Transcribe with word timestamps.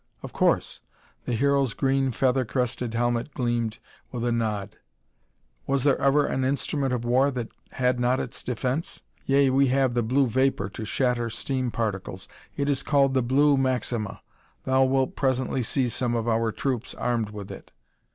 "Of 0.23 0.33
course." 0.33 0.79
The 1.25 1.35
Hero's 1.35 1.75
green 1.75 2.09
feather 2.09 2.43
crested 2.43 2.95
helmet 2.95 3.35
gleamed 3.35 3.77
with 4.11 4.25
a 4.25 4.31
nod. 4.31 4.77
"Was 5.67 5.83
there 5.83 6.01
ever 6.01 6.25
an 6.25 6.43
instrument 6.43 6.91
of 6.91 7.05
war 7.05 7.29
that 7.29 7.49
had 7.73 7.99
not 7.99 8.19
its 8.19 8.41
defence? 8.41 9.03
Yea, 9.27 9.51
we 9.51 9.67
have 9.67 9.93
the 9.93 10.01
blue 10.01 10.25
vapor 10.25 10.69
to 10.69 10.85
shatter 10.85 11.29
steam 11.29 11.69
particles 11.69 12.27
it 12.57 12.67
is 12.67 12.81
called 12.81 13.13
the 13.13 13.21
blue 13.21 13.57
maxima. 13.57 14.23
Thou 14.63 14.85
wilt 14.85 15.15
presently 15.15 15.61
see 15.61 15.87
some 15.87 16.15
of 16.15 16.27
our 16.27 16.51
troops 16.51 16.95
armed 16.95 17.29
with 17.29 17.51
it." 17.51 17.69